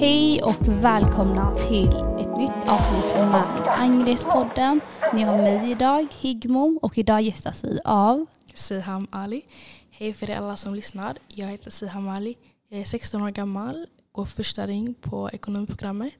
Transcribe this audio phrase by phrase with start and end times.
[0.00, 4.80] Hej och välkomna till ett nytt avsnitt med Angrespodden.
[5.14, 9.42] Ni har mig idag, Higmo, och idag gästas vi av Siham Ali.
[9.90, 11.18] Hej för er alla som lyssnar.
[11.28, 12.36] Jag heter Siham Ali.
[12.68, 16.12] Jag är 16 år gammal, går första ring på ekonomiprogrammet.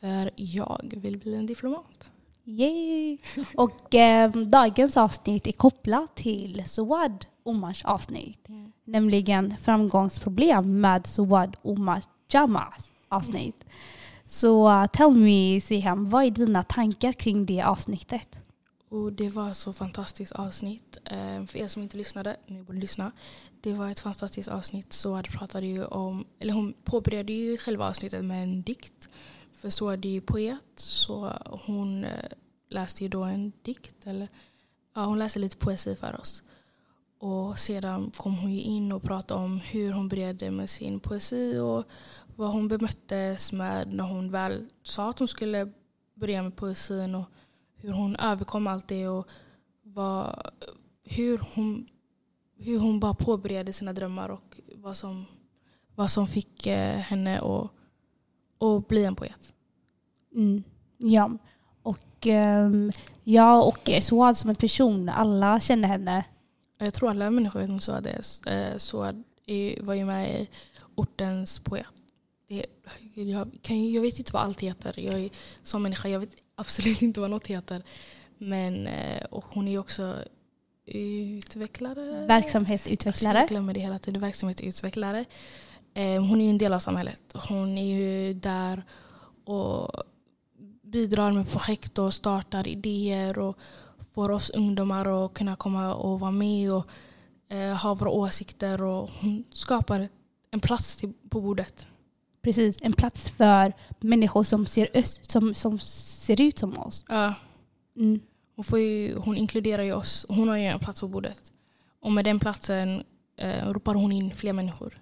[0.00, 2.12] För jag vill bli en diplomat.
[2.44, 3.18] Yay!
[3.56, 8.48] Och eh, dagens avsnitt är kopplat till Suad Omars avsnitt.
[8.48, 8.72] Mm.
[8.84, 12.02] Nämligen framgångsproblem med Suad Omar
[12.34, 13.64] Jamas avsnitt.
[14.26, 18.44] Så uh, tell me Siham, vad är dina tankar kring det avsnittet?
[18.94, 20.98] Och det var så fantastiskt avsnitt.
[21.04, 23.12] Eh, för er som inte lyssnade, ni borde lyssna.
[23.60, 24.92] Det var ett fantastiskt avsnitt.
[24.92, 29.08] Suad pratade ju om, eller hon påbörjade ju själva avsnittet med en dikt.
[29.52, 31.32] För Suad är ju poet, så
[31.64, 32.10] hon eh,
[32.68, 34.06] läste ju då en dikt.
[34.06, 34.28] Eller,
[34.94, 36.42] ja, hon läste lite poesi för oss.
[37.24, 41.84] Och sedan kom hon in och pratade om hur hon började med sin poesi och
[42.36, 45.72] vad hon bemöttes med när hon väl sa att hon skulle
[46.14, 47.24] börja med poesin och
[47.76, 49.28] hur hon överkom allt det och
[49.82, 50.50] vad,
[51.04, 51.86] hur, hon,
[52.58, 55.26] hur hon bara påbörjade sina drömmar och vad som,
[55.94, 57.70] vad som fick eh, henne att,
[58.60, 59.54] att bli en poet.
[60.34, 60.62] Mm.
[60.96, 61.30] Ja,
[61.82, 66.24] och um, jag och Suad som en person, alla känner henne.
[66.84, 68.20] Jag tror alla människor vet om Suad är.
[68.46, 68.78] Eh,
[69.46, 70.48] är- var ju med i
[70.94, 71.86] ortens poet.
[72.48, 72.66] Det,
[73.14, 75.00] jag, kan, jag vet inte vad allt heter.
[75.00, 75.30] Jag är,
[75.62, 77.82] som människa jag vet absolut inte vad något heter.
[78.38, 78.88] Men
[79.30, 80.14] och hon är ju också
[80.86, 82.26] utvecklare.
[82.26, 83.38] Verksamhetsutvecklare.
[83.38, 84.20] Jag glömmer det hela tiden.
[84.20, 85.24] Verksamhetsutvecklare.
[85.94, 87.22] Eh, Hon är ju en del av samhället.
[87.48, 88.82] Hon är ju där
[89.44, 89.90] och
[90.82, 93.58] bidrar med projekt och startar idéer och
[94.14, 96.86] får oss ungdomar att kunna komma och vara med och
[97.48, 98.82] eh, ha våra åsikter.
[98.82, 100.08] Och hon skapar
[100.50, 101.86] en plats till, på bordet.
[102.42, 107.04] Precis, en plats för människor som ser, öst, som, som ser ut som oss.
[107.08, 107.34] Ja,
[107.96, 108.20] Mm.
[108.56, 110.26] hon, ju, hon inkluderar ju oss.
[110.28, 111.52] Hon har ju en plats på bordet.
[112.00, 113.04] Och med den platsen
[113.36, 114.98] eh, ropar hon in fler människor.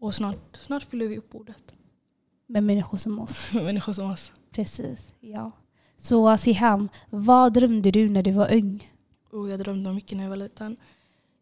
[0.00, 1.74] Och snart, snart fyller vi upp bordet
[2.46, 3.36] Med människor som oss.
[3.52, 4.32] med människor som oss.
[4.50, 5.52] Precis, ja.
[5.98, 8.92] Så Siham, vad drömde du när du var ung?
[9.32, 10.76] Oh, jag drömde mycket när jag var liten.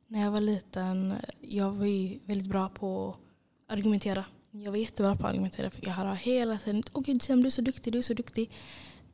[0.09, 4.25] När jag var liten, jag var ju väldigt bra på att argumentera.
[4.51, 5.71] Jag var jättebra på att argumentera.
[5.71, 8.15] För jag hörde hela tiden, åh gud Sam du är så duktig, du är så
[8.15, 8.51] duktig.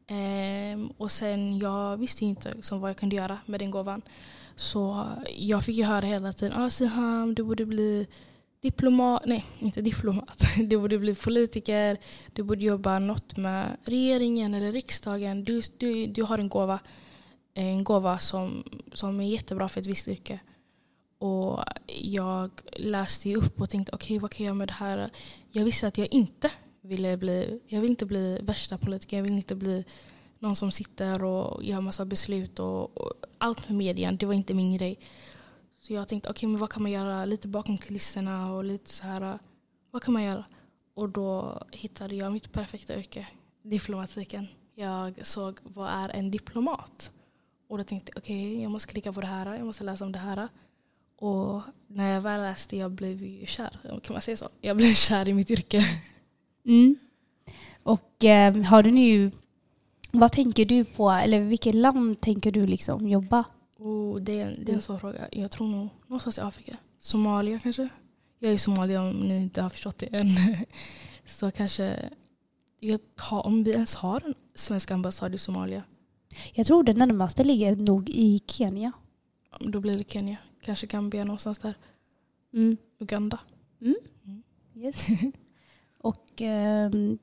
[0.06, 4.02] Ehm, och sen, jag visste inte liksom, vad jag kunde göra med den gåvan.
[4.56, 8.06] Så jag fick ju höra hela tiden, ah, Siham du borde bli
[8.60, 11.98] diplomat, nej inte diplomat, du borde bli politiker,
[12.32, 15.44] du borde jobba något med regeringen eller riksdagen.
[15.44, 16.80] Du, du, du har en gåva
[17.54, 20.40] en gåva som, som är jättebra för ett visst yrke.
[21.18, 21.64] Och
[22.02, 25.10] jag läste upp och tänkte okej vad kan jag göra med det här?
[25.50, 26.50] Jag visste att jag inte
[26.80, 29.84] ville bli, jag vill inte bli värsta politiker, jag vill inte bli
[30.38, 34.54] någon som sitter och gör massa beslut och, och allt med medien, det var inte
[34.54, 34.98] min grej.
[35.80, 39.04] Så jag tänkte okej men vad kan man göra lite bakom kulisserna och lite så
[39.04, 39.38] här,
[39.90, 40.44] vad kan man göra?
[40.94, 43.28] Och då hittade jag mitt perfekta yrke,
[43.62, 44.46] diplomatiken.
[44.74, 47.10] Jag såg vad är en diplomat?
[47.68, 50.12] Och då tänkte jag okej, jag måste klicka på det här, jag måste läsa om
[50.12, 50.48] det här.
[51.16, 54.00] Och när jag väl läste, jag blev ju kär.
[54.02, 54.48] Kan man säga så?
[54.60, 55.84] Jag blev kär i mitt yrke.
[56.64, 56.96] Mm.
[57.82, 59.30] Och eh, har du nu,
[60.10, 63.44] vad tänker du på, eller vilket land tänker du liksom jobba?
[63.80, 65.28] Och det, är, det är en svår fråga.
[65.32, 66.76] Jag tror nog någonstans i Afrika.
[66.98, 67.88] Somalia kanske?
[68.38, 70.26] Jag är somalier om ni inte har förstått det än.
[71.26, 72.10] Så kanske,
[72.80, 75.82] jag om vi ens har en svensk ambassad i Somalia,
[76.52, 78.92] Jag tror det närmaste ligger nog i Kenya.
[79.60, 80.36] då blir det Kenya.
[80.62, 81.74] Kanske Gambia någonstans där.
[82.52, 82.76] Mm.
[82.98, 83.38] Uganda.
[84.74, 85.06] Yes.
[85.98, 87.18] Och ehm,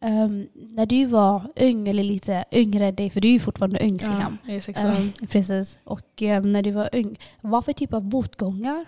[0.00, 3.78] ehm, när du var ung, eller lite yngre än dig, för du är ju fortfarande
[3.80, 4.38] ung Ja, Siham.
[4.62, 4.86] 16.
[4.86, 5.78] Ehm, precis.
[5.84, 8.84] Och ehm, när du var ung, vad för typ av motgångar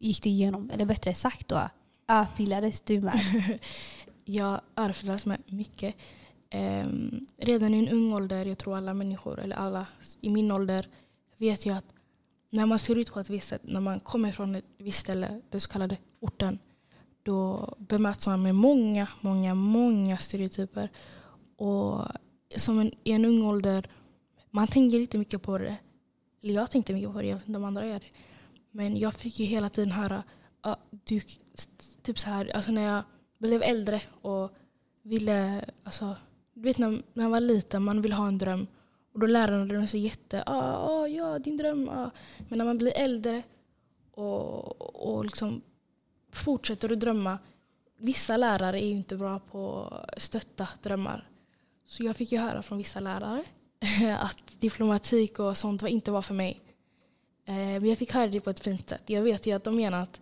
[0.00, 0.70] gick du igenom?
[0.70, 1.60] Eller bättre sagt då,
[2.08, 3.20] örfilades du med?
[4.24, 5.94] Jag örfilas med mycket.
[7.38, 9.86] Redan i en ung ålder, jag tror alla människor, eller alla
[10.20, 10.88] i min ålder,
[11.36, 11.84] vet ju att
[12.50, 15.40] när man ser ut på ett visst sätt, när man kommer från ett visst ställe,
[15.50, 16.58] den så kallade orten,
[17.26, 20.90] då bemöts man med många, många, många stereotyper.
[21.56, 22.04] Och
[22.56, 23.86] som en, i en ung ålder,
[24.50, 25.76] man tänker inte mycket på det.
[26.42, 28.10] Eller jag tänkte mycket på det, jag vet inte om andra gör det.
[28.70, 30.22] Men jag fick ju hela tiden höra,
[30.60, 31.20] ah, du,
[32.02, 33.02] typ så här, alltså när jag
[33.38, 34.50] blev äldre och
[35.02, 36.16] ville, alltså,
[36.54, 38.66] du vet när, när man var liten, man vill ha en dröm.
[39.12, 41.88] Och då lärde de sig jätte, ah, ah, ja din dröm.
[41.88, 42.10] Ah.
[42.48, 43.42] Men när man blir äldre
[44.10, 45.62] och, och liksom
[46.36, 47.38] fortsätter att drömma,
[47.98, 51.28] vissa lärare är ju inte bra på att stötta drömmar.
[51.86, 53.44] Så jag fick ju höra från vissa lärare
[54.18, 56.60] att diplomatik och sånt var inte var för mig.
[57.44, 59.02] Eh, men jag fick höra det på ett fint sätt.
[59.06, 60.20] Jag vet ju att de menar att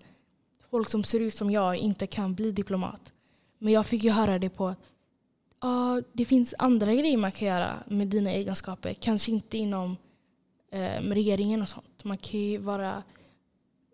[0.70, 3.12] folk som ser ut som jag inte kan bli diplomat.
[3.58, 4.78] Men jag fick ju höra det på att
[5.58, 8.94] ah, det finns andra grejer man kan göra med dina egenskaper.
[8.94, 9.96] Kanske inte inom
[10.70, 12.05] eh, regeringen och sånt.
[12.05, 13.02] Man kan ju vara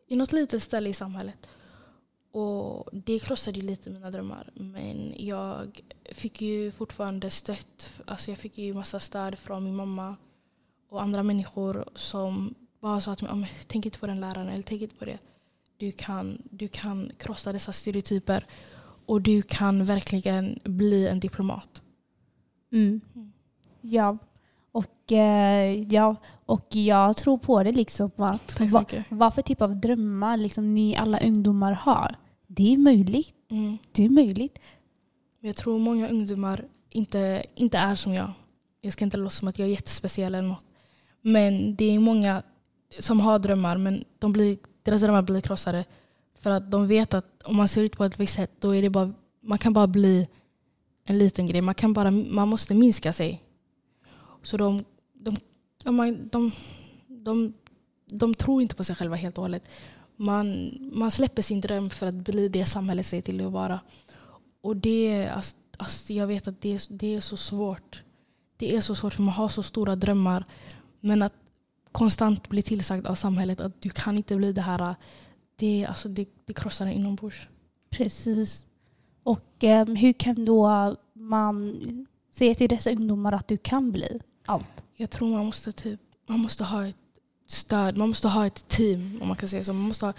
[0.08, 1.48] i något litet ställe i samhället.
[2.32, 4.50] Och det krossade lite mina drömmar.
[4.54, 5.80] Men jag
[6.12, 8.00] fick ju fortfarande stött.
[8.06, 10.16] Alltså jag fick ju massa stöd från min mamma
[10.88, 14.82] och andra människor som bara sa till mig, tänk inte på den läraren eller tänk
[14.82, 15.18] inte på det.
[15.76, 18.46] Du kan, du kan krossa dessa stereotyper
[19.06, 21.82] och du kan verkligen bli en diplomat.
[22.72, 23.00] Mm.
[23.14, 23.32] Mm.
[23.80, 24.18] Ja.
[24.72, 28.10] Och, eh, ja, och jag tror på det liksom.
[28.16, 32.16] Att va, vad för typ av drömmar liksom ni alla ungdomar har.
[32.46, 33.34] Det är möjligt.
[33.50, 33.78] Mm.
[33.92, 34.58] Det är möjligt.
[35.40, 38.32] Jag tror många ungdomar inte, inte är som jag.
[38.80, 40.64] Jag ska inte låtsas som att jag är jättespeciell eller något.
[41.22, 42.42] Men det är många
[42.98, 45.84] som har drömmar men de blir, deras drömmar blir krossade.
[46.40, 48.82] För att de vet att om man ser ut på ett visst sätt då är
[48.82, 50.26] det bara, man kan bara bli
[51.04, 51.60] en liten grej.
[51.60, 53.42] Man, kan bara, man måste minska sig.
[54.42, 55.36] Så de, de,
[55.84, 56.52] de, de, de,
[57.08, 57.52] de,
[58.06, 59.68] de tror inte på sig själva helt och hållet.
[60.16, 63.80] Man, man släpper sin dröm för att bli det samhället säger till att vara.
[64.60, 68.02] Och det, alltså, alltså jag vet att det är, det är så svårt.
[68.56, 70.44] Det är så svårt för man har så stora drömmar.
[71.00, 71.34] Men att
[71.92, 74.94] konstant bli tillsagd av samhället att du kan inte bli det här.
[75.56, 77.48] Det, alltså, det, det krossar en inombords.
[77.90, 78.66] Precis.
[79.22, 81.76] Och eh, hur kan då man
[82.32, 84.20] säga till dessa ungdomar att du kan bli
[84.50, 84.84] allt?
[84.96, 86.96] Jag tror man måste, typ, man måste ha ett
[87.46, 89.72] stöd, man måste ha ett team om man kan säga så.
[89.72, 90.12] Man måste ha,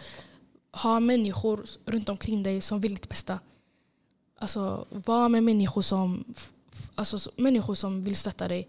[0.72, 3.40] ha människor runt omkring dig som vill ditt bästa.
[4.40, 6.34] Alltså var med människor som,
[6.96, 8.68] alltså, människor som vill stötta dig.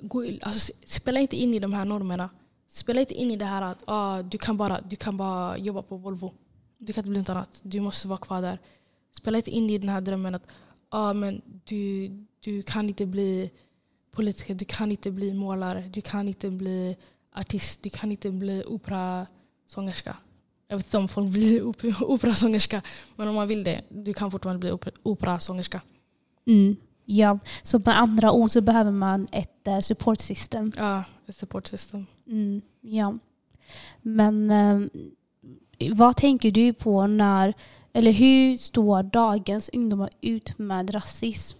[0.00, 2.30] Gå, alltså, spela inte in i de här normerna.
[2.68, 5.82] Spela inte in i det här att ah, du, kan bara, du kan bara jobba
[5.82, 6.34] på Volvo.
[6.78, 7.60] Du kan inte bli något annat.
[7.62, 8.58] Du måste vara kvar där.
[9.12, 10.46] Spela inte in i den här drömmen att
[10.88, 12.08] ah, men du,
[12.40, 13.50] du kan inte bli
[14.18, 16.96] politiker, du kan inte bli målare, du kan inte bli
[17.34, 20.16] artist, du kan inte bli operasångerska.
[20.68, 22.82] Jag vet inte om folk blir op- operasångerska,
[23.16, 25.80] men om man vill det, du kan fortfarande bli oper- operasångerska.
[26.46, 26.76] Mm.
[27.04, 30.72] Ja, så med andra ord så behöver man ett eh, support system.
[30.76, 32.06] Ja, ett support system.
[32.26, 33.18] Mm, ja.
[34.02, 34.80] Men eh,
[35.94, 37.54] vad tänker du på när,
[37.92, 41.58] eller hur står dagens ungdomar ut med rasism?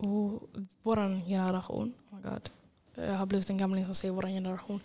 [0.00, 0.48] Och
[0.82, 2.50] vår generation, oh my God.
[2.94, 4.80] jag har blivit en gamling som säger vår generation.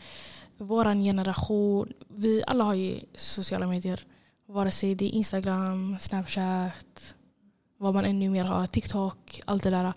[0.57, 4.03] Vår generation, vi alla har ju sociala medier.
[4.45, 7.15] Vare sig det är Instagram, Snapchat,
[7.77, 9.93] vad man ännu mer har, TikTok, allt det där.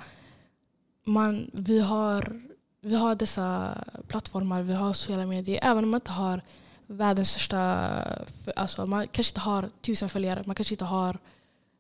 [1.05, 2.43] Man, vi, har,
[2.81, 3.75] vi har dessa
[4.09, 5.59] plattformar, vi har sociala medier.
[5.63, 6.43] Även om man inte har
[6.87, 7.59] världens största,
[8.57, 11.19] alltså man kanske inte har tusen följare, man kanske inte har,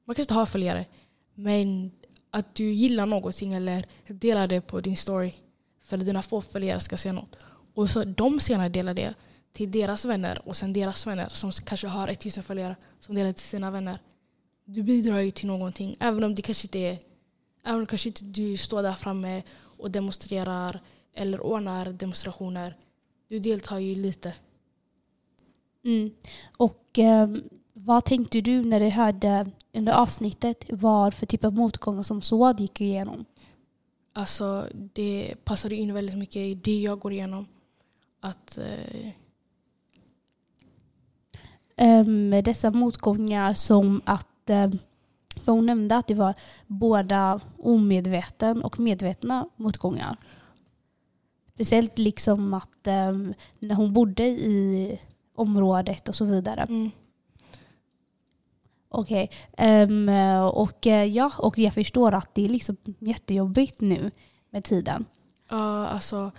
[0.04, 0.86] man kanske inte har följare.
[1.34, 1.90] Men
[2.38, 5.32] att du gillar någonting eller delar det på din story
[5.80, 7.36] för att dina få följare ska se något.
[7.74, 9.14] Och så de senare delar det
[9.52, 13.46] till deras vänner och sen deras vänner som kanske har 1000 följare som delar till
[13.46, 13.98] sina vänner.
[14.64, 16.98] Du bidrar ju till någonting även om det kanske inte är
[17.64, 20.80] Även om kanske inte du står där framme och demonstrerar
[21.14, 22.76] eller ordnar demonstrationer.
[23.28, 24.34] Du deltar ju lite.
[25.84, 26.10] Mm.
[26.56, 27.42] Och ehm,
[27.88, 32.60] vad tänkte du när du hörde under avsnittet vad för typ av motgångar som SÅD
[32.60, 33.24] gick igenom?
[34.12, 37.46] Alltså det passade in väldigt mycket i det jag går igenom.
[38.20, 39.10] Att eh,
[42.00, 44.26] um, dessa motgångar som att
[45.44, 46.34] för hon nämnde att det var
[46.66, 50.16] båda omedveten och medvetna motgångar.
[51.54, 53.12] Speciellt liksom att eh,
[53.58, 55.00] när hon bodde i
[55.34, 56.62] området och så vidare.
[56.62, 56.90] mm,
[58.88, 59.30] Okej.
[59.56, 60.08] Ehm,
[60.52, 64.10] och eh, ja, och jag förstår att det är liksom jättejobbigt nu
[64.50, 65.04] med tiden.
[65.48, 66.32] Ja, alltså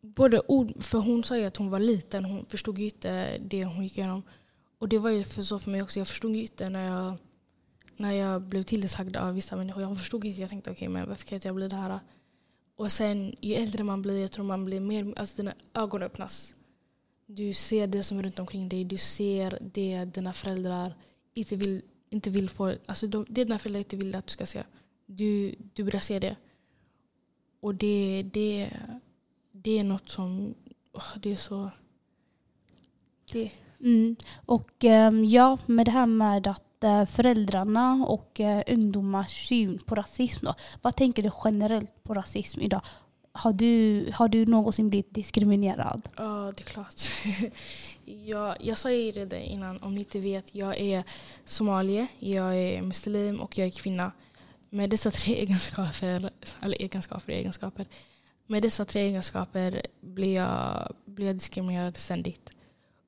[0.00, 3.64] både ord, för hon sa ju att hon var liten, hon förstod ju inte det
[3.64, 4.22] hon gick igenom.
[4.78, 7.16] Och det var ju för så för mig också, jag förstod ju inte när jag,
[7.96, 9.82] när jag blev tillsagd av vissa människor.
[9.82, 12.00] Jag förstod inte, jag tänkte okej men varför kan inte jag bli det här?
[12.76, 16.54] Och sen ju äldre man blir, jag tror man blir mer, alltså dina ögon öppnas.
[17.26, 20.94] Du ser det som är runt omkring dig, du ser det dina föräldrar
[21.40, 24.46] inte vill, inte vill få, alltså de, det dina föräldrar inte vill att du ska
[24.46, 24.62] se.
[25.06, 26.36] Du, du börjar se det.
[27.60, 28.70] Och det, det,
[29.52, 30.54] det är något som,
[30.92, 31.70] Oh, det är så...
[33.32, 34.16] Det, Mm.
[34.46, 39.94] Och ehm, ja, med det här med att eh, föräldrarna och eh, ungdomars syn på
[39.94, 40.54] rasism då.
[40.82, 42.82] Vad tänker du generellt på rasism idag?
[43.32, 46.08] Har du, har du någonsin blivit diskriminerad?
[46.16, 47.02] Ja, det är klart.
[48.04, 50.54] jag, jag sa ju det innan, om ni inte vet.
[50.54, 51.04] Jag är
[51.44, 54.12] somalier, jag är muslim och jag är kvinna.
[54.70, 57.86] Med dessa tre egenskaper, eller egenskaper, egenskaper.
[58.46, 62.50] Med dessa tre egenskaper blir jag, blir jag diskriminerad ständigt.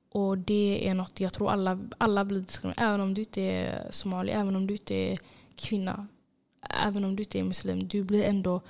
[0.09, 2.87] Och det är något jag tror alla, alla blir diskriminerade.
[2.87, 5.19] Även om du inte är somalier, även om du inte är
[5.55, 6.07] kvinna.
[6.83, 7.87] Även om du inte är muslim.
[7.87, 8.61] Du blir ändå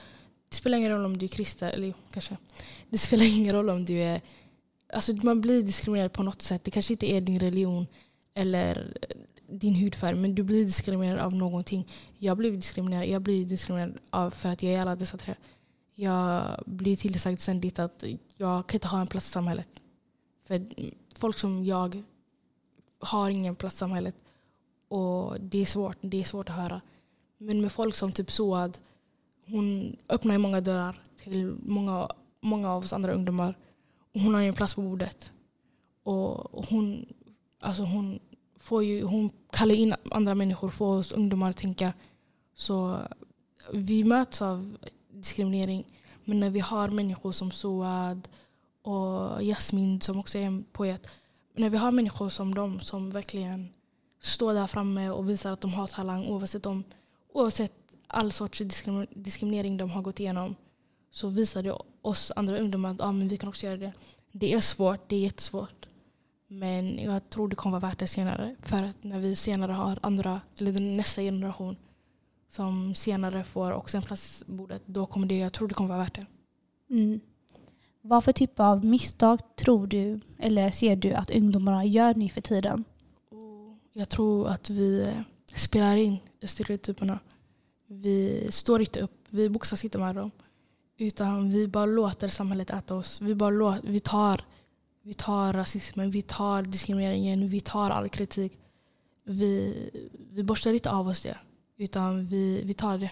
[0.53, 2.37] det spelar ingen roll om du är kristen, eller kanske.
[2.89, 4.21] Det spelar ingen roll om du är...
[4.93, 6.63] Alltså man blir diskriminerad på något sätt.
[6.63, 7.87] Det kanske inte är din religion
[8.33, 8.97] eller
[9.47, 11.87] din hudfärg, men du blir diskriminerad av någonting.
[12.17, 15.35] Jag blir diskriminerad, jag blir diskriminerad av för att jag är alla dessa tre.
[15.95, 18.03] Jag blir tillsagd ständigt att
[18.37, 19.69] jag kan inte ha en plats i samhället.
[20.47, 20.65] För
[21.15, 22.03] folk som jag
[22.99, 24.15] har ingen plats i samhället.
[24.87, 26.81] Och det är svårt, det är svårt att höra.
[27.37, 28.77] Men med folk som typ Soad,
[29.45, 32.09] hon öppnar många dörrar till många,
[32.41, 33.57] många av oss andra ungdomar.
[34.13, 35.31] Och hon har en plats på bordet.
[36.03, 37.05] Och hon,
[37.59, 38.19] alltså hon,
[38.57, 41.93] får ju, hon kallar in andra människor, får oss ungdomar att tänka.
[42.55, 42.97] Så
[43.73, 44.77] vi möts av
[45.11, 45.83] diskriminering.
[46.23, 48.27] Men när vi har människor som Soad
[48.81, 51.07] och Jasmin som också är en poet.
[51.55, 53.69] När vi har människor som dem som verkligen
[54.21, 56.83] står där framme och visar att de har talang oavsett, om,
[57.33, 57.82] oavsett
[58.13, 58.61] all sorts
[59.09, 60.55] diskriminering de har gått igenom
[61.11, 63.93] så visar det oss andra ungdomar att ah, men vi kan också göra det.
[64.31, 65.87] Det är svårt, det är jättesvårt.
[66.47, 68.55] Men jag tror det kommer vara värt det senare.
[68.61, 71.75] För att när vi senare har andra, eller nästa generation
[72.49, 75.89] som senare får också en plats på bordet, då kommer det, jag tror det kommer
[75.89, 76.25] vara värt det.
[76.89, 77.19] Mm.
[78.01, 82.41] Vad för typ av misstag tror du, eller ser du att ungdomarna gör nu för
[82.41, 82.83] tiden?
[83.93, 85.13] Jag tror att vi
[85.55, 87.19] spelar in stereotyperna.
[88.01, 90.31] Vi står inte upp, vi boxas inte med dem.
[90.97, 93.21] Utan vi bara låter samhället äta oss.
[93.21, 94.45] Vi, bara låter, vi, tar,
[95.01, 98.59] vi tar rasismen, vi tar diskrimineringen, vi tar all kritik.
[99.23, 99.75] Vi,
[100.31, 101.37] vi borstar inte av oss det,
[101.77, 103.11] utan vi, vi tar det.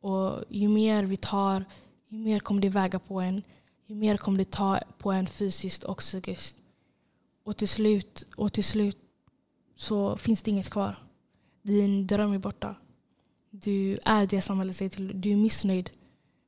[0.00, 1.64] Och ju mer vi tar,
[2.08, 3.42] ju mer kommer det väga på en.
[3.86, 6.56] Ju mer kommer det ta på en fysiskt och psykiskt.
[7.44, 8.98] Och till slut, och till slut
[9.76, 10.96] så finns det inget kvar.
[11.62, 12.76] Din dröm är borta.
[13.62, 15.90] Du är det samhället säger till Du är missnöjd.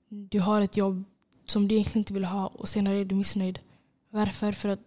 [0.09, 1.05] Du har ett jobb
[1.47, 3.59] som du egentligen inte vill ha och senare är du missnöjd.
[4.11, 4.53] Varför?
[4.53, 4.81] För att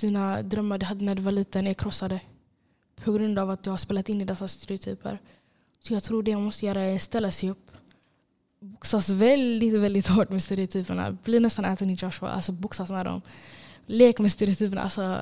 [0.00, 2.20] dina drömmar du hade när du var liten är krossade.
[3.04, 5.20] På grund av att du har spelat in i dessa stereotyper.
[5.80, 7.70] Så jag tror det man måste göra är ställa sig upp.
[8.60, 11.12] Boxas väldigt, väldigt hårt med stereotyperna.
[11.24, 12.28] Bli nästan Anthony Joshua.
[12.28, 13.22] Alltså boxas med dem.
[13.86, 14.82] Lek med stereotyperna.
[14.82, 15.18] Alltså,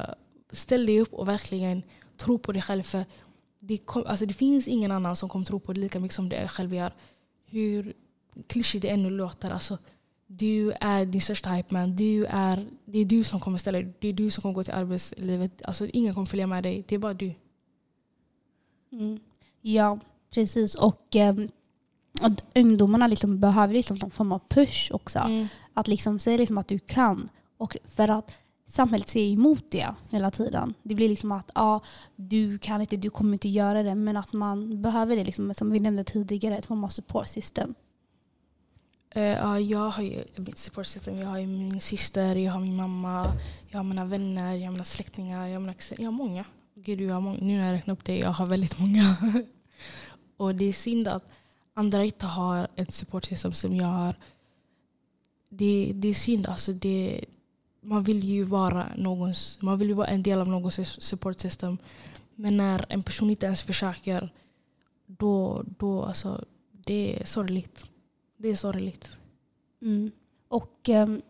[0.51, 1.83] ställ dig upp och verkligen
[2.17, 2.83] tro på dig själv.
[2.83, 3.05] För
[3.67, 6.29] det, kom, alltså det finns ingen annan som kommer tro på det lika mycket som
[6.29, 6.95] du själv gör.
[7.47, 7.93] Hur
[8.47, 9.51] klyschigt det ännu låter.
[9.51, 9.79] Alltså,
[10.27, 11.97] du är din största hype man.
[11.97, 13.95] Du är, det är du som kommer ställa dig.
[13.99, 15.63] Det är du som kommer gå till arbetslivet.
[15.65, 16.85] Alltså, ingen kommer följa med dig.
[16.89, 17.35] Det är bara du.
[18.93, 19.19] Mm.
[19.61, 19.99] Ja,
[20.31, 20.75] precis.
[20.75, 21.35] Och, eh,
[22.21, 25.19] att ungdomarna liksom behöver liksom någon form av push också.
[25.19, 25.49] Mm.
[25.75, 27.29] Att liksom säga liksom att du kan.
[27.57, 28.31] Och för att
[28.69, 30.75] samhället ser emot det hela tiden.
[30.83, 31.81] Det blir liksom att ah,
[32.17, 33.95] du kan inte, du kommer inte göra det.
[33.95, 37.75] Men att man behöver det, liksom, som vi nämnde tidigare, ett form av support system.
[39.17, 41.19] Uh, ja, jag har ju mitt support system.
[41.19, 43.33] Jag har ju min syster, jag har min mamma,
[43.69, 46.45] jag har mina vänner, jag har mina släktingar, jag har, mina, jag har många.
[46.75, 47.39] Gud, jag har många.
[47.41, 49.17] Nu när jag räknar upp det, jag har väldigt många.
[50.37, 51.25] och det är synd att
[51.75, 54.17] andra inte har ett support system som jag har.
[55.49, 56.47] Det, det är synd.
[56.47, 57.25] Alltså det,
[57.87, 61.79] man vill ju vara någons, man vill ju vara en del av någons support system.
[62.35, 64.33] Men när en person inte ens försöker,
[65.07, 67.85] då, då alltså, det är sorgligt.
[68.37, 69.11] Det är sorgligt.
[69.83, 70.11] Mm.
[70.49, 71.23] Och um,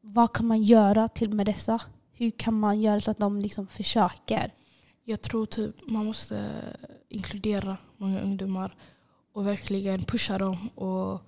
[0.00, 1.80] vad kan man göra till med dessa?
[2.12, 4.54] Hur kan man göra så att de liksom försöker?
[5.04, 6.50] Jag tror typ man måste
[7.08, 8.76] inkludera många ungdomar
[9.32, 11.20] och verkligen pusha dem och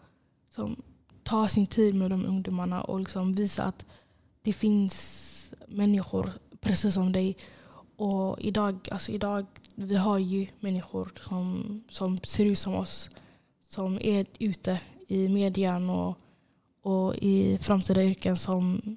[0.46, 0.82] liksom,
[1.22, 3.84] ta sin tid med de ungdomarna och liksom visa att
[4.44, 7.36] det finns människor precis som dig.
[7.96, 13.10] Och idag, alltså idag vi har ju människor som, som ser ut som oss.
[13.62, 16.18] Som är ute i medien och,
[16.82, 18.96] och i framtida yrken som,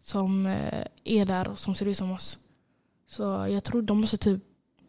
[0.00, 2.38] som eh, är där och som ser ut som oss.
[3.08, 4.42] Så jag tror de måste typ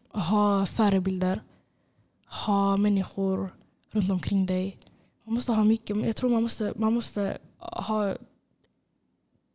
[0.10, 1.42] ha förebilder.
[2.46, 3.54] Ha människor
[3.92, 4.78] runt omkring dig.
[5.24, 6.06] Man måste ha mycket.
[6.06, 8.16] Jag tror man måste, man måste ha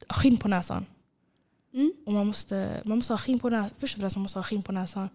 [0.09, 0.87] skinn på näsan.
[1.75, 1.93] Mm.
[2.07, 3.71] Och man måste, man måste ha skinn på näsan.
[3.79, 5.09] Först och främst man måste ha skinn på näsan.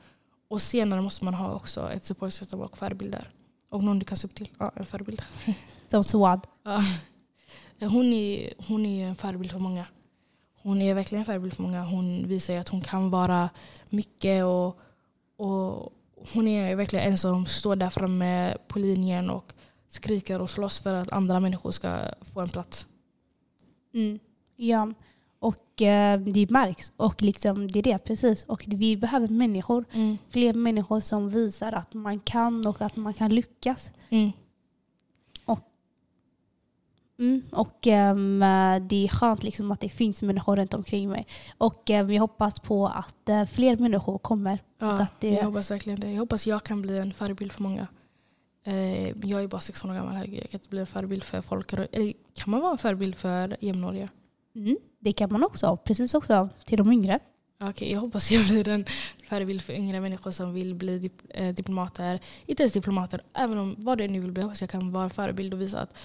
[0.47, 3.29] Och senare måste man ha också ett supportsystem och förebilder.
[3.69, 4.49] Och någon du kan se upp till.
[4.59, 5.23] Ja, en förebild.
[5.87, 6.47] Som Swad.
[6.63, 6.81] Ja.
[7.79, 9.85] Hon, är, hon är en förebild för många.
[10.61, 11.83] Hon är verkligen en förebild för många.
[11.83, 13.49] Hon visar att hon kan vara
[13.89, 14.43] mycket.
[14.43, 14.79] Och,
[15.37, 15.93] och
[16.33, 19.53] hon är verkligen en som står där framme på linjen och
[19.87, 22.87] skriker och slåss för att andra människor ska få en plats.
[23.93, 24.19] Mm.
[24.55, 24.91] Ja,
[25.39, 26.93] och eh, det märks.
[26.97, 28.43] Och liksom, det är det, precis.
[28.43, 29.85] Och vi behöver människor.
[30.29, 33.91] Fler människor som visar att man kan och att man kan lyckas.
[34.09, 34.31] Mm.
[37.19, 37.41] Mm.
[37.51, 38.39] Och ehm,
[38.87, 41.27] det är skönt liksom att det finns människor runt omkring mig.
[41.57, 44.53] Och eh, vi hoppas på att eh, fler människor kommer.
[44.53, 46.11] Och Ja, att det, Jag hoppas verkligen det.
[46.11, 47.87] Jag hoppas jag kan bli en förebild för många.
[48.63, 50.13] Eh, jag är bara 16 år gammal.
[50.13, 50.39] Herregud.
[50.43, 51.73] Jag kan inte bli en förebild för folk.
[51.73, 54.09] Eller, kan man vara en förebild för jämnåriga?
[54.55, 55.77] Mm, det kan man också.
[55.77, 57.19] Precis också till de yngre.
[57.61, 58.85] Okej, jag hoppas jag blir en
[59.29, 62.19] förebild för yngre människor som vill bli dip eh, diplomater.
[62.45, 64.41] Inte ens diplomater, även om vad det nu vill bli.
[64.41, 65.95] Jag hoppas jag kan vara en förebild och visa att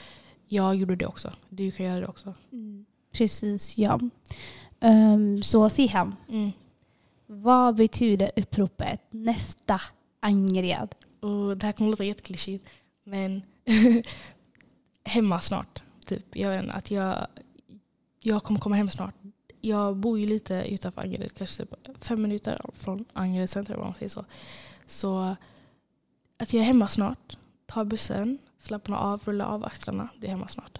[0.46, 1.32] jag gjorde det också.
[1.48, 2.34] Du kan göra det också.
[3.12, 4.00] Precis, ja.
[4.80, 6.50] Um, så Siham, Mm.
[7.26, 9.80] vad betyder uppropet nästa
[10.20, 10.94] Angered?
[11.20, 12.68] Och det här kommer låta jätteklyschigt.
[13.04, 13.42] Men
[15.04, 15.82] hemma snart.
[16.06, 16.36] Typ.
[16.36, 17.26] Jag vet inte, att jag,
[18.20, 19.14] jag kommer komma hem snart.
[19.60, 21.34] Jag bor ju lite utanför Angered.
[21.34, 24.24] Kanske typ fem minuter från Angered centrum om man säger så.
[24.86, 25.36] Så
[26.36, 27.38] att jag är hemma snart.
[27.66, 30.08] Ta bussen, slappna av, rulla av axlarna.
[30.18, 30.78] Det är hemma snart.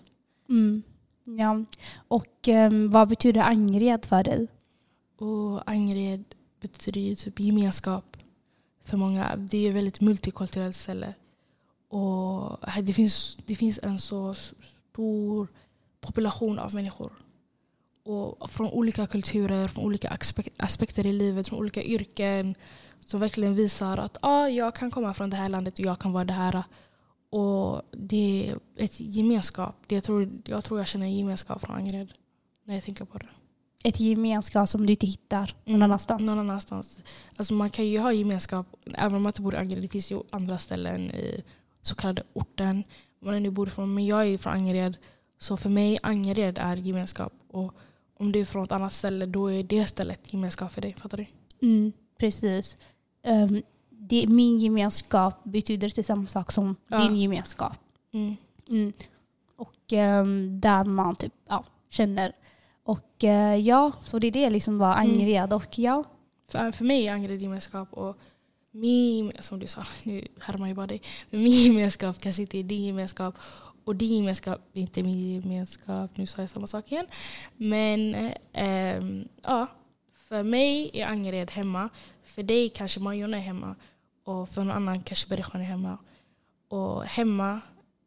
[0.49, 0.83] Mm.
[1.25, 1.64] Ja.
[2.09, 4.49] Och ehm, vad betyder Angered för dig?
[5.18, 6.25] Och Angered
[6.61, 8.16] betyder typ gemenskap
[8.85, 9.37] för många.
[9.37, 11.14] Det är ett väldigt multikulturellt ställe.
[11.88, 15.49] Och det, finns, det finns en så stor
[16.00, 17.12] population av människor.
[18.09, 22.55] Och från olika kulturer, från olika aspek- aspekter i livet, från olika yrken.
[23.01, 26.12] Som verkligen visar att ah, jag kan komma från det här landet och jag kan
[26.12, 26.62] vara det här.
[27.31, 29.75] Och det är ett gemenskap.
[29.87, 32.12] Det jag, tror, jag tror jag känner en gemenskap från Angered
[32.64, 33.29] när jag tänker på det.
[33.85, 36.23] Ett gemenskap som du inte hittar någon Mm, annanstans?
[36.23, 36.99] Någon annanstans.
[37.37, 39.83] Alltså man kan ju ha gemenskap, även om man inte bor i Angered.
[39.85, 41.42] Det finns ju andra ställen i
[41.83, 42.85] så kallade orten.
[43.21, 43.94] Man är nu bor ifrån.
[43.94, 44.97] Men jag är från Angered.
[45.38, 47.33] Så för mig Angered är gemenskap.
[47.51, 47.75] Och
[48.18, 50.94] om du är från ett annat ställe då är det stället gemenskap för dig.
[50.94, 51.26] Fattar du?
[51.66, 52.76] Mm, precis.
[53.22, 56.98] Ehm, det, min gemenskap betyder inte samma sak som Ja.
[56.98, 57.72] din gemenskap.
[58.12, 58.37] Mm.
[58.68, 58.92] Mm.
[59.57, 62.33] Och ehm, där man typ, ja, känner.
[62.83, 65.11] Och eh, ja, så det är det liksom var Mm.
[65.12, 65.52] Angered.
[65.52, 66.04] Och ja,
[66.50, 67.92] För, för mig är Angered gemenskap.
[67.92, 68.16] Och
[68.70, 71.02] min, som du sa, nu härmar jag bara dig.
[71.31, 73.35] Men min gemenskap kanske inte är din gemenskap.
[73.88, 76.16] Och din gemenskap är inte min gemenskap.
[76.16, 77.07] Nu sa jag samma sak igen.
[77.57, 78.14] Men
[78.53, 79.01] eh,
[79.42, 79.66] ja,
[80.29, 81.88] för mig är Angered hemma.
[82.24, 83.74] För dig kanske Majorna är hemma.
[84.24, 85.98] Och för någon annan kanske Berishan är hemma.
[86.68, 87.61] Och hemma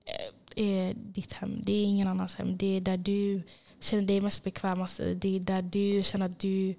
[0.05, 1.61] eh, är ditt hem.
[1.63, 2.57] Det är ingen annans hem.
[2.57, 3.43] Det är där du
[3.79, 4.99] känner dig mest bekvämast.
[4.99, 6.75] Alltså, det är där du känner att du,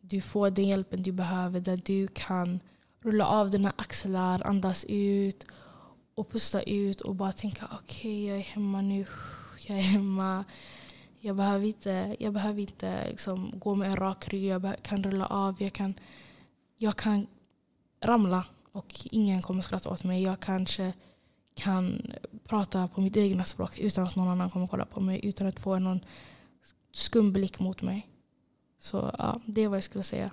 [0.00, 1.60] du får den hjälpen du behöver.
[1.60, 2.60] Där du kan
[3.00, 5.46] rulla av dina axlar, andas ut
[6.16, 9.06] och pusta ut och bara tänka okej jag är hemma nu.
[9.66, 10.44] Jag är hemma.
[11.20, 14.44] Jag behöver inte, jag behöver inte liksom gå med en rak rygg.
[14.44, 15.62] Jag kan rulla av.
[15.62, 15.94] Jag kan,
[16.76, 17.26] jag kan
[18.00, 20.22] ramla och ingen kommer skratta åt mig.
[20.22, 20.92] Jag kanske
[21.54, 22.12] kan
[22.44, 25.20] prata på mitt egna språk utan att någon annan kommer kolla på mig.
[25.22, 26.00] Utan att få någon
[26.92, 28.08] skum blick mot mig.
[28.78, 30.30] Så ja, det är vad jag skulle säga.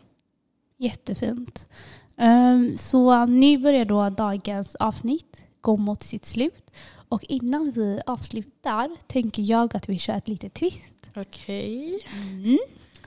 [0.78, 1.70] jättefint.
[2.18, 6.72] Um, så nu börjar då dagens avsnitt gå mot sitt slut.
[7.10, 11.10] Och innan vi avslutar tänker jag att vi kör ett litet twist.
[11.16, 12.00] Okej.
[12.14, 12.58] Mm.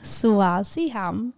[0.03, 1.33] Så Siham,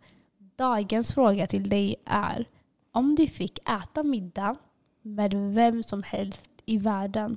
[0.57, 2.49] dagens fråga till dig är
[2.93, 4.57] om du fick äta middag
[5.03, 7.37] med vem som helst i världen,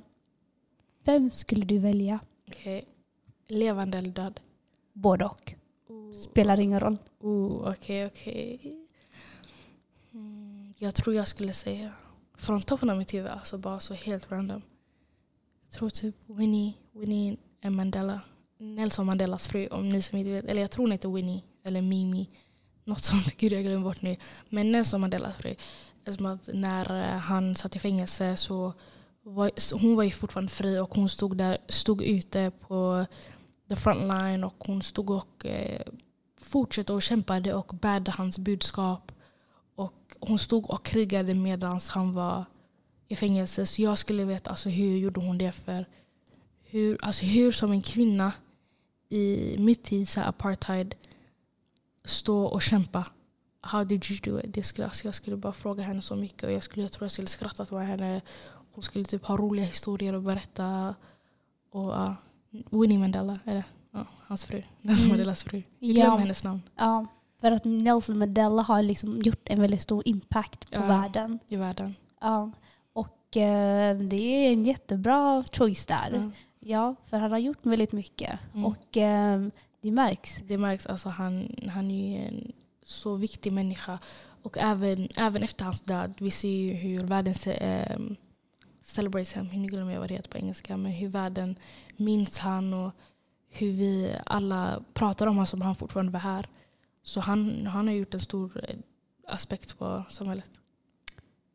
[1.04, 2.20] vem skulle du välja?
[2.48, 2.82] Okej.
[3.48, 4.40] Levande eller död?
[4.92, 5.54] Både och.
[5.88, 6.96] Oh, Spelar ingen roll.
[7.20, 8.76] oh, Okej, okej.
[10.14, 11.92] Mm, jag tror jag skulle säga,
[12.42, 14.62] från toppen av mitt huvud, alltså bara så helt random.
[15.64, 17.36] Jag tror typ Winnie, Winnie
[17.70, 18.20] Mandela.
[18.58, 20.44] Nelson Mandelas fru, om ni som inte vet.
[20.44, 22.28] Eller jag tror hon heter Winnie, eller Mimi.
[22.84, 24.16] Något sånt, gud jag glömmer bort nu.
[24.48, 25.54] Men Nelson Mandelas fru.
[25.98, 28.72] Eftersom att när eh, han satt i fängelse så
[29.22, 29.50] var,
[29.80, 33.06] hon var ju fortfarande fri och hon stod där, stod ute på
[33.68, 35.82] the front line och hon stod och eh,
[36.40, 39.12] fortsatte och kämpade och bärde hans budskap.
[39.74, 42.44] Och hon stod och krigade medan han var
[43.08, 43.66] i fängelse.
[43.66, 45.86] Så jag skulle veta alltså, hur gjorde hon det för
[46.72, 48.32] hur, alltså, hur som en kvinna
[49.08, 50.94] i mitt tid, så apartheid,
[52.04, 53.06] stå och kämpa.
[53.60, 54.54] How did you do it?
[54.54, 57.04] Det skulle, alltså jag skulle bara fråga henne så mycket och jag, skulle, jag tror
[57.04, 58.20] jag skulle skratta med henne.
[58.72, 60.94] Hon skulle typ ha roliga historier att berätta.
[61.70, 62.14] Och uh,
[62.50, 63.64] Winnie Mandela, det?
[63.90, 64.62] Ja, hans fru.
[64.80, 65.08] Nelson Mm.
[65.08, 65.62] Mandelas fru.
[65.78, 67.06] Jag glömmer Ja, hennes namn ja,
[67.42, 70.86] för att Nelson Mandela har liksom gjort en väldigt stor impact på Ja.
[70.86, 71.38] världen.
[71.48, 71.94] i världen.
[72.20, 72.50] Ja.
[72.92, 76.10] Och eh, det är en jättebra choice där.
[76.14, 76.30] Ja.
[76.64, 78.38] Ja, för han har gjort väldigt mycket.
[78.54, 78.66] Mm.
[78.66, 79.46] Och eh,
[79.80, 80.40] det märks.
[80.46, 82.52] Det märks, alltså han, han är en
[82.84, 83.98] så viktig människa.
[84.42, 87.34] Och även, även efter hans död, vi ser ju hur världen
[87.96, 88.16] um,
[88.82, 91.58] celebrates him, nu glömmer jag vad det heter på engelska, men hur världen
[91.96, 92.90] minns han och
[93.50, 96.46] hur vi alla pratar om honom som han fortfarande var här.
[97.02, 98.76] Så han, han har gjort en stor eh,
[99.26, 100.50] aspekt på samhället.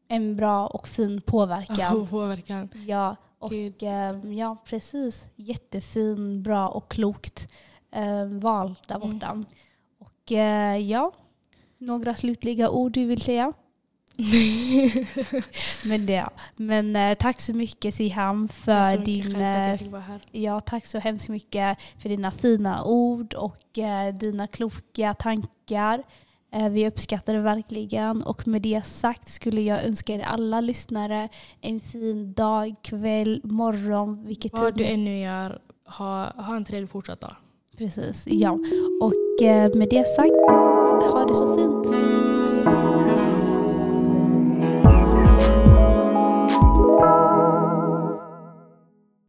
[0.07, 2.01] En bra och fin påverkan.
[2.01, 2.69] Och påverkan.
[2.87, 3.83] Ja, och Gud.
[3.83, 5.25] eh, ja, precis.
[5.35, 7.53] Jättefin, bra och klokt
[7.91, 9.13] eh, val där Mm.
[9.19, 9.43] borta.
[9.99, 11.11] Och eh, ja,
[11.77, 13.53] några slutliga ord du vill säga?
[15.85, 19.23] Men, det, men eh, tack så mycket Siham för din...
[19.23, 20.21] för att eh, jag fick vara här.
[20.31, 26.03] Ja, tack så hemskt mycket för dina fina ord och eh, dina kloka tankar.
[26.53, 28.23] Eh, vi uppskattar det verkligen.
[28.23, 31.29] Och med det sagt skulle jag önska er alla lyssnare
[31.61, 36.89] en fin dag, kväll, morgon, vilket Vad tid du ännu gör, ha, ha en trevlig
[36.89, 37.35] fortsatt dag.
[37.77, 38.59] Precis, ja.
[39.01, 40.51] Och eh, med det sagt,
[41.11, 42.26] ha det så fint.